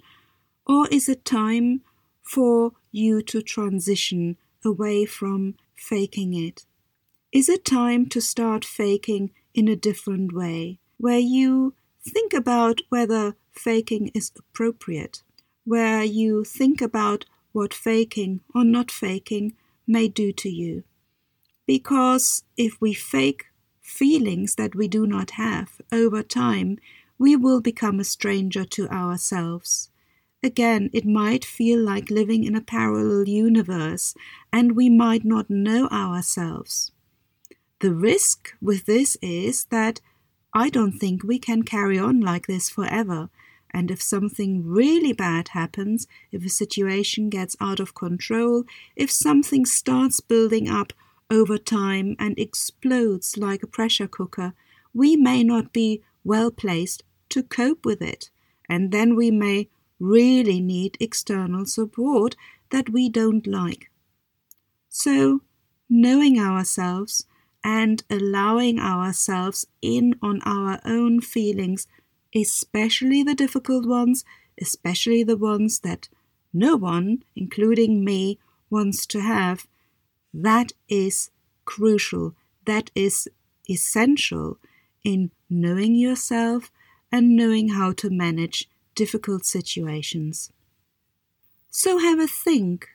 Or 0.66 0.88
is 0.88 1.10
it 1.10 1.26
time 1.26 1.82
for 2.22 2.72
you 2.92 3.22
to 3.24 3.42
transition 3.42 4.38
away 4.64 5.06
from 5.06 5.56
faking 5.76 6.34
it? 6.34 6.66
Is 7.34 7.50
it 7.50 7.66
time 7.66 8.08
to 8.10 8.22
start 8.22 8.64
faking 8.64 9.32
in 9.54 9.68
a 9.68 9.76
different 9.76 10.34
way, 10.34 10.80
where 10.98 11.20
you 11.20 11.74
think 12.06 12.34
about 12.34 12.80
whether 12.90 13.36
faking 13.54 14.12
is 14.14 14.32
appropriate, 14.38 15.24
where 15.64 16.04
you 16.04 16.44
think 16.44 16.82
about 16.82 17.26
what 17.52 17.74
faking 17.74 18.42
or 18.54 18.64
not 18.64 18.92
faking 18.92 19.54
may 19.88 20.08
do 20.08 20.32
to 20.34 20.50
you? 20.50 20.84
Because 21.66 22.44
if 22.58 22.82
we 22.82 22.94
fake 22.94 23.46
feelings 23.82 24.56
that 24.56 24.76
we 24.76 24.88
do 24.88 25.06
not 25.06 25.32
have, 25.32 25.80
over 25.92 26.24
time, 26.24 26.78
we 27.18 27.36
will 27.36 27.62
become 27.62 28.00
a 28.00 28.04
stranger 28.04 28.66
to 28.66 28.88
ourselves. 28.90 29.90
Again, 30.42 30.90
it 30.92 31.06
might 31.06 31.46
feel 31.46 31.80
like 31.80 32.10
living 32.10 32.44
in 32.44 32.56
a 32.56 32.62
parallel 32.62 33.30
universe, 33.30 34.14
and 34.52 34.76
we 34.76 34.90
might 34.90 35.24
not 35.24 35.50
know 35.50 35.88
ourselves. 35.88 36.92
The 37.80 37.94
risk 37.94 38.54
with 38.62 38.86
this 38.86 39.18
is 39.22 39.66
that 39.66 40.02
I 40.54 40.70
don't 40.70 41.00
think 41.00 41.24
we 41.24 41.40
can 41.40 41.64
carry 41.64 41.98
on 41.98 42.20
like 42.20 42.48
this 42.48 42.70
forever. 42.70 43.30
And 43.74 43.90
if 43.90 44.02
something 44.02 44.66
really 44.66 45.14
bad 45.14 45.50
happens, 45.50 46.08
if 46.32 46.46
a 46.46 46.50
situation 46.50 47.30
gets 47.30 47.56
out 47.60 47.80
of 47.80 47.96
control, 47.96 48.66
if 48.96 49.10
something 49.10 49.66
starts 49.66 50.20
building 50.20 50.70
up 50.70 50.94
over 51.32 51.58
time 51.58 52.16
and 52.20 52.38
explodes 52.38 53.38
like 53.38 53.64
a 53.64 53.68
pressure 53.68 54.08
cooker, 54.08 54.54
we 54.94 55.16
may 55.16 55.44
not 55.44 55.74
be 55.74 56.04
well 56.24 56.52
placed 56.52 57.04
to 57.30 57.42
cope 57.42 57.84
with 57.84 58.02
it, 58.02 58.30
and 58.70 58.92
then 58.92 59.16
we 59.16 59.32
may 59.32 59.70
really 60.00 60.62
need 60.62 60.98
external 61.00 61.66
support 61.66 62.36
that 62.70 62.90
we 62.90 63.10
don't 63.10 63.48
like. 63.48 63.90
So, 64.90 65.42
knowing 65.90 66.40
ourselves 66.40 67.26
and 67.64 68.04
allowing 68.10 68.80
ourselves 68.80 69.66
in 69.82 70.16
on 70.22 70.42
our 70.44 70.80
own 70.86 71.22
feelings, 71.22 71.88
especially 72.36 73.24
the 73.24 73.36
difficult 73.36 73.86
ones, 73.86 74.26
especially 74.62 75.24
the 75.24 75.38
ones 75.38 75.80
that 75.80 76.10
no 76.54 76.76
one, 76.76 77.24
including 77.36 78.04
me, 78.04 78.40
wants 78.70 79.06
to 79.08 79.22
have, 79.22 79.68
that 80.34 80.72
is 80.90 81.32
crucial, 81.66 82.36
that 82.66 82.92
is 82.96 83.28
essential 83.70 84.58
in 85.04 85.32
knowing 85.50 85.96
yourself 85.96 86.72
and 87.12 87.36
knowing 87.36 87.70
how 87.70 87.92
to 87.94 88.10
manage 88.10 88.68
difficult 88.96 89.46
situations. 89.46 90.52
So 91.70 92.00
have 92.00 92.20
a 92.20 92.28
think. 92.28 92.88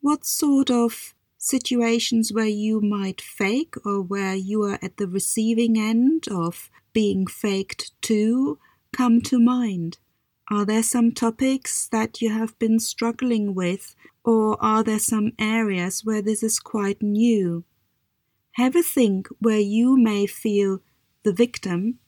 What 0.00 0.24
sort 0.24 0.70
of 0.70 1.14
situations 1.38 2.32
where 2.32 2.46
you 2.46 2.80
might 2.80 3.20
fake 3.20 3.74
or 3.84 4.00
where 4.00 4.34
you 4.34 4.62
are 4.62 4.78
at 4.82 4.96
the 4.96 5.06
receiving 5.06 5.78
end 5.78 6.26
of 6.30 6.70
being 6.92 7.26
faked 7.26 7.90
to 8.02 8.58
come 8.94 9.20
to 9.22 9.38
mind. 9.40 9.98
Are 10.50 10.64
there 10.64 10.82
some 10.82 11.12
topics 11.12 11.88
that 11.88 12.20
you 12.20 12.30
have 12.30 12.58
been 12.58 12.78
struggling 12.78 13.54
with, 13.54 13.94
or 14.24 14.56
are 14.62 14.82
there 14.84 14.98
some 14.98 15.32
areas 15.38 16.04
where 16.04 16.22
this 16.22 16.42
is 16.42 16.58
quite 16.60 17.02
new? 17.02 17.64
Have 18.52 18.76
a 18.76 18.82
think 18.82 19.28
where 19.40 19.58
you 19.58 19.96
may 19.96 20.26
feel 20.26 20.80
the 21.24 21.32
victim 21.32 21.98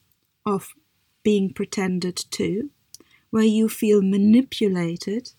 of 0.44 0.74
being 1.22 1.52
pretended 1.52 2.16
to, 2.30 2.70
where 3.30 3.42
you 3.42 3.68
feel 3.68 4.00
manipulated, 4.00 5.32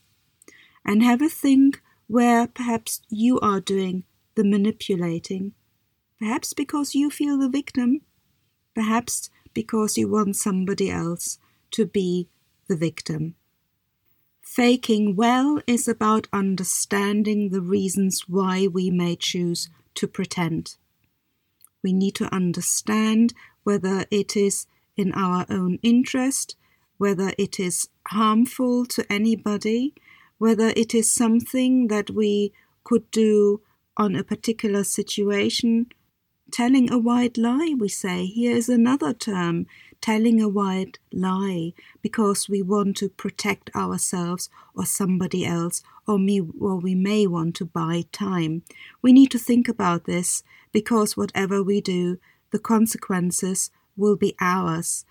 and 0.83 1.01
have 1.01 1.21
a 1.21 1.29
think 1.29 1.81
where 2.07 2.47
perhaps 2.47 3.01
you 3.09 3.39
are 3.39 3.61
doing 3.61 4.03
the 4.35 4.43
manipulating. 4.43 5.53
Perhaps 6.19 6.53
because 6.53 6.95
you 6.95 7.09
feel 7.09 7.37
the 7.37 7.49
victim. 7.49 8.01
Perhaps 8.73 9.29
because 9.57 9.97
you 9.97 10.07
want 10.07 10.35
somebody 10.35 10.91
else 10.91 11.39
to 11.71 11.83
be 11.83 12.29
the 12.67 12.77
victim. 12.77 13.33
Faking 14.39 15.15
well 15.15 15.59
is 15.65 15.87
about 15.87 16.27
understanding 16.31 17.49
the 17.49 17.59
reasons 17.59 18.25
why 18.27 18.67
we 18.67 18.91
may 18.91 19.15
choose 19.15 19.67
to 19.95 20.07
pretend. 20.07 20.75
We 21.81 21.91
need 21.91 22.13
to 22.21 22.31
understand 22.31 23.33
whether 23.63 24.05
it 24.11 24.37
is 24.37 24.67
in 24.95 25.11
our 25.13 25.43
own 25.49 25.79
interest, 25.81 26.55
whether 26.99 27.33
it 27.39 27.59
is 27.59 27.89
harmful 28.09 28.85
to 28.85 29.11
anybody, 29.11 29.95
whether 30.37 30.67
it 30.75 30.93
is 30.93 31.11
something 31.11 31.87
that 31.87 32.11
we 32.11 32.53
could 32.83 33.09
do 33.09 33.61
on 33.97 34.15
a 34.15 34.23
particular 34.23 34.83
situation. 34.83 35.87
Telling 36.51 36.91
a 36.91 36.97
white 36.97 37.37
lie, 37.37 37.75
we 37.77 37.89
say. 37.89 38.25
Here 38.25 38.55
is 38.55 38.69
another 38.69 39.13
term 39.13 39.67
telling 39.99 40.41
a 40.41 40.47
white 40.47 40.97
lie 41.11 41.73
because 42.01 42.47
we 42.47 42.61
want 42.61 42.95
to 42.97 43.09
protect 43.09 43.69
ourselves 43.75 44.49
or 44.73 44.85
somebody 44.85 45.45
else, 45.45 45.83
or, 46.07 46.17
me, 46.17 46.41
or 46.59 46.77
we 46.77 46.95
may 46.95 47.27
want 47.27 47.55
to 47.55 47.65
buy 47.65 48.05
time. 48.11 48.63
We 49.01 49.11
need 49.11 49.31
to 49.31 49.39
think 49.39 49.67
about 49.67 50.05
this 50.05 50.43
because 50.71 51.17
whatever 51.17 51.61
we 51.61 51.81
do, 51.81 52.17
the 52.51 52.59
consequences 52.59 53.69
will 53.97 54.15
be 54.15 54.35
ours. 54.39 55.05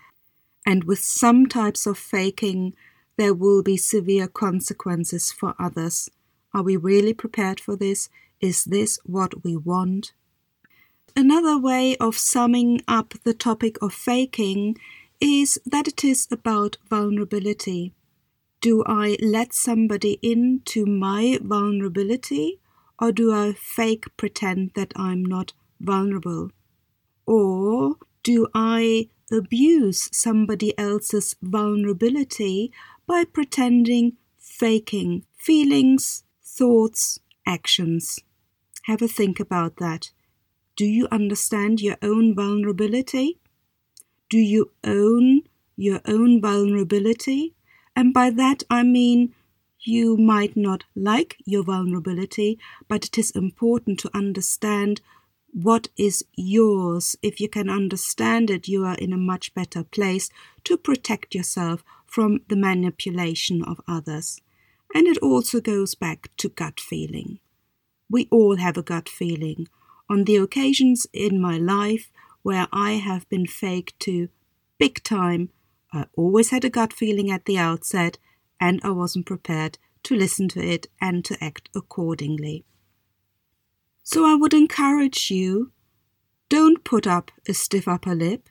And 0.65 0.85
with 0.85 0.99
some 0.99 1.45
types 1.45 1.85
of 1.85 1.97
faking, 1.97 2.73
there 3.17 3.33
will 3.33 3.61
be 3.61 3.77
severe 3.77 4.27
consequences 4.27 5.31
for 5.31 5.53
others. 5.59 6.09
Are 6.53 6.63
we 6.63 6.77
really 6.77 7.13
prepared 7.13 7.59
for 7.59 7.75
this? 7.75 8.09
Is 8.41 8.63
this 8.63 8.99
what 9.05 9.43
we 9.43 9.55
want? 9.55 10.13
Another 11.17 11.57
way 11.57 11.97
of 11.97 12.15
summing 12.15 12.79
up 12.87 13.15
the 13.23 13.33
topic 13.33 13.81
of 13.81 13.91
faking 13.91 14.77
is 15.19 15.57
that 15.65 15.87
it 15.87 16.03
is 16.03 16.27
about 16.29 16.77
vulnerability. 16.91 17.91
Do 18.61 18.83
I 18.85 19.17
let 19.19 19.51
somebody 19.51 20.19
into 20.21 20.85
my 20.85 21.39
vulnerability 21.41 22.59
or 23.01 23.11
do 23.11 23.33
I 23.33 23.53
fake 23.53 24.05
pretend 24.15 24.73
that 24.75 24.93
I'm 24.95 25.25
not 25.25 25.53
vulnerable? 25.79 26.51
Or 27.25 27.95
do 28.21 28.45
I 28.53 29.09
abuse 29.31 30.15
somebody 30.15 30.77
else's 30.77 31.35
vulnerability 31.41 32.71
by 33.07 33.23
pretending, 33.23 34.17
faking 34.37 35.25
feelings, 35.35 36.25
thoughts, 36.43 37.19
actions? 37.43 38.19
Have 38.83 39.01
a 39.01 39.07
think 39.07 39.39
about 39.39 39.77
that. 39.77 40.11
Do 40.77 40.85
you 40.85 41.07
understand 41.11 41.81
your 41.81 41.97
own 42.03 42.35
vulnerability? 42.35 43.39
Do 44.29 44.37
you 44.37 44.71
own 44.83 45.41
your 45.75 46.01
own 46.05 46.39
vulnerability? 46.39 47.55
And 47.95 48.13
by 48.13 48.29
that 48.29 48.61
I 48.69 48.83
mean 48.83 49.33
you 49.79 50.17
might 50.17 50.55
not 50.55 50.83
like 50.95 51.37
your 51.45 51.63
vulnerability, 51.63 52.59
but 52.87 53.05
it 53.05 53.17
is 53.17 53.31
important 53.31 53.99
to 54.01 54.15
understand 54.15 55.01
what 55.51 55.87
is 55.97 56.23
yours. 56.35 57.15
If 57.23 57.41
you 57.41 57.49
can 57.49 57.71
understand 57.71 58.51
it, 58.51 58.67
you 58.67 58.85
are 58.85 58.97
in 58.97 59.13
a 59.13 59.17
much 59.17 59.55
better 59.55 59.83
place 59.83 60.29
to 60.65 60.77
protect 60.77 61.33
yourself 61.33 61.83
from 62.05 62.41
the 62.49 62.55
manipulation 62.55 63.63
of 63.63 63.81
others. 63.87 64.41
And 64.93 65.07
it 65.07 65.17
also 65.17 65.59
goes 65.59 65.95
back 65.95 66.29
to 66.37 66.49
gut 66.49 66.79
feeling. 66.79 67.39
We 68.11 68.27
all 68.29 68.57
have 68.57 68.77
a 68.77 68.83
gut 68.83 69.09
feeling. 69.09 69.67
On 70.09 70.23
the 70.23 70.37
occasions 70.37 71.05
in 71.11 71.41
my 71.41 71.57
life 71.57 72.11
where 72.41 72.67
I 72.71 72.93
have 72.93 73.27
been 73.29 73.45
faked 73.45 73.99
to 74.01 74.29
big 74.77 75.03
time, 75.03 75.49
I 75.91 76.05
always 76.15 76.51
had 76.51 76.63
a 76.63 76.69
gut 76.69 76.93
feeling 76.93 77.29
at 77.31 77.45
the 77.45 77.57
outset, 77.57 78.17
and 78.59 78.79
I 78.83 78.91
wasn't 78.91 79.25
prepared 79.25 79.77
to 80.03 80.15
listen 80.15 80.47
to 80.49 80.63
it 80.63 80.87
and 81.01 81.25
to 81.25 81.41
act 81.43 81.69
accordingly. 81.75 82.65
So 84.03 84.25
I 84.25 84.35
would 84.35 84.53
encourage 84.53 85.29
you 85.29 85.71
don't 86.49 86.85
put 86.85 87.05
up 87.05 87.31
a 87.47 87.53
stiff 87.53 87.87
upper 87.87 88.15
lip, 88.15 88.49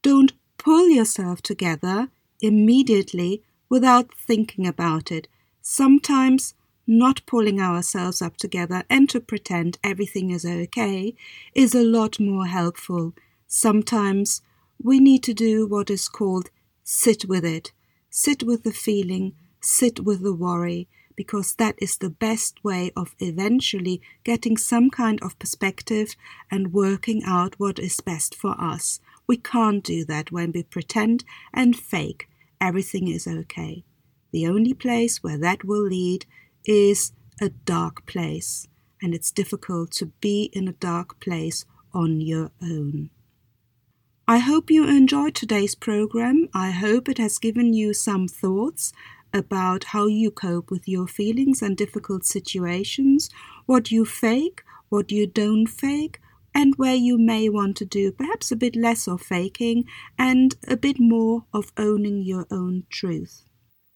don't 0.00 0.32
pull 0.56 0.88
yourself 0.88 1.42
together 1.42 2.08
immediately 2.40 3.42
without 3.68 4.14
thinking 4.14 4.66
about 4.66 5.12
it. 5.12 5.28
Sometimes 5.60 6.54
not 6.86 7.24
pulling 7.26 7.60
ourselves 7.60 8.20
up 8.20 8.36
together 8.36 8.84
and 8.90 9.08
to 9.10 9.20
pretend 9.20 9.78
everything 9.82 10.30
is 10.30 10.44
okay 10.44 11.14
is 11.54 11.74
a 11.74 11.84
lot 11.84 12.20
more 12.20 12.46
helpful. 12.46 13.14
Sometimes 13.46 14.42
we 14.82 15.00
need 15.00 15.22
to 15.22 15.34
do 15.34 15.66
what 15.66 15.90
is 15.90 16.08
called 16.08 16.50
sit 16.82 17.24
with 17.26 17.44
it, 17.44 17.72
sit 18.10 18.42
with 18.42 18.62
the 18.62 18.72
feeling, 18.72 19.34
sit 19.60 20.00
with 20.00 20.22
the 20.22 20.34
worry, 20.34 20.88
because 21.16 21.54
that 21.54 21.76
is 21.78 21.96
the 21.96 22.10
best 22.10 22.62
way 22.64 22.90
of 22.96 23.14
eventually 23.18 24.02
getting 24.24 24.56
some 24.56 24.90
kind 24.90 25.22
of 25.22 25.38
perspective 25.38 26.16
and 26.50 26.72
working 26.72 27.22
out 27.24 27.54
what 27.58 27.78
is 27.78 28.00
best 28.00 28.34
for 28.34 28.60
us. 28.60 29.00
We 29.26 29.36
can't 29.36 29.82
do 29.82 30.04
that 30.06 30.32
when 30.32 30.52
we 30.52 30.64
pretend 30.64 31.24
and 31.52 31.76
fake 31.76 32.28
everything 32.60 33.08
is 33.08 33.26
okay. 33.26 33.84
The 34.32 34.46
only 34.46 34.74
place 34.74 35.22
where 35.22 35.38
that 35.38 35.64
will 35.64 35.84
lead 35.84 36.26
is 36.64 37.12
a 37.40 37.48
dark 37.48 38.06
place, 38.06 38.66
and 39.02 39.14
it's 39.14 39.30
difficult 39.30 39.90
to 39.92 40.06
be 40.20 40.50
in 40.52 40.68
a 40.68 40.72
dark 40.72 41.20
place 41.20 41.64
on 41.92 42.20
your 42.20 42.50
own. 42.62 43.10
I 44.26 44.38
hope 44.38 44.70
you 44.70 44.88
enjoyed 44.88 45.34
today's 45.34 45.74
program. 45.74 46.48
I 46.54 46.70
hope 46.70 47.08
it 47.08 47.18
has 47.18 47.38
given 47.38 47.74
you 47.74 47.92
some 47.92 48.26
thoughts 48.26 48.92
about 49.34 49.84
how 49.84 50.06
you 50.06 50.30
cope 50.30 50.70
with 50.70 50.88
your 50.88 51.06
feelings 51.06 51.60
and 51.60 51.76
difficult 51.76 52.24
situations, 52.24 53.28
what 53.66 53.90
you 53.90 54.04
fake, 54.04 54.62
what 54.88 55.10
you 55.10 55.26
don't 55.26 55.66
fake, 55.66 56.20
and 56.54 56.74
where 56.76 56.94
you 56.94 57.18
may 57.18 57.48
want 57.48 57.76
to 57.76 57.84
do 57.84 58.12
perhaps 58.12 58.50
a 58.52 58.56
bit 58.56 58.76
less 58.76 59.08
of 59.08 59.20
faking 59.20 59.84
and 60.16 60.54
a 60.68 60.76
bit 60.76 60.96
more 60.98 61.44
of 61.52 61.72
owning 61.76 62.22
your 62.22 62.46
own 62.50 62.84
truth. 62.88 63.44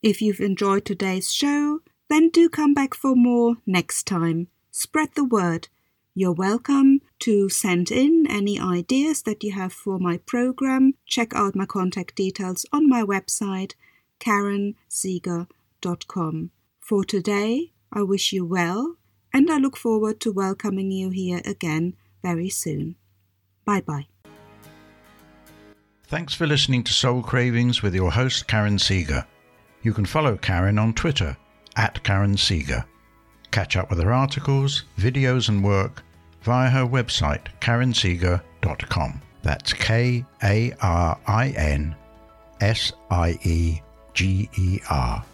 If 0.03 0.21
you've 0.21 0.41
enjoyed 0.41 0.85
today's 0.85 1.33
show, 1.33 1.81
then 2.09 2.31
do 2.31 2.49
come 2.49 2.75
back 2.75 2.95
for 2.95 3.15
more 3.15 3.57
next 3.67 4.07
time. 4.07 4.49
Spread 4.71 5.11
the 5.15 5.25
word. 5.25 5.69
You're 6.15 6.33
welcome 6.33 7.01
to 7.21 7.49
send 7.49 7.91
in 7.91 8.27
any 8.29 8.59
ideas 8.59 9.23
that 9.23 9.45
you 9.45 9.53
have 9.53 9.73
for 9.73 9.99
my 9.99 10.19
program. 10.19 10.95
Check 11.07 11.35
out 11.35 11.55
my 11.55 11.67
contact 11.67 12.17
details 12.17 12.67
on 12.73 12.89
my 12.89 13.03
website 13.03 13.75
karinsieger.com. 14.21 16.51
For 16.81 17.05
today, 17.05 17.73
I 17.93 18.03
wish 18.03 18.33
you 18.33 18.45
well, 18.45 18.97
and 19.33 19.49
I 19.51 19.59
look 19.59 19.77
forward 19.77 20.19
to 20.21 20.33
welcoming 20.33 20.91
you 20.91 21.11
here 21.11 21.41
again 21.45 21.95
very 22.23 22.49
soon. 22.49 22.97
Bye 23.65 23.83
bye. 23.83 24.09
Thanks 26.05 26.35
for 26.35 26.47
listening 26.47 26.85
to 26.85 26.93
Soul 26.93 27.23
Cravings 27.23 27.83
with 27.83 27.95
your 27.95 28.11
host, 28.11 28.49
Karin 28.49 28.79
Sieger. 28.79 29.27
You 29.83 29.93
can 29.93 30.07
follow 30.07 30.37
Karin 30.37 30.79
on 30.79 30.95
Twitter 30.95 31.37
at 31.79 32.03
Karin 32.03 32.37
Sieger. 32.37 32.85
Catch 33.51 33.77
up 33.77 33.89
with 33.89 34.03
her 34.03 34.13
articles, 34.13 34.85
videos, 34.99 35.49
and 35.49 35.65
work 35.65 36.03
via 36.43 36.69
her 36.69 36.85
website, 36.85 37.47
karinsieger.com. 37.61 39.23
That's 39.43 39.73
K 39.73 40.27
A 40.43 40.73
R 40.83 41.19
I 41.27 41.49
N 41.51 41.97
S 42.61 42.93
I 43.11 43.39
E 43.43 43.81
G 44.13 44.51
E 44.59 44.81
R 44.91 45.25